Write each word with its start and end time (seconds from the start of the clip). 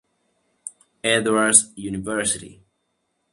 Edward’s 1.03 1.71
University. 1.75 2.59